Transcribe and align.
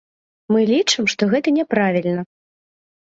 Мы 0.53 0.63
лічым, 0.71 1.03
што 1.13 1.21
гэта 1.35 1.47
няправільна. 1.61 2.21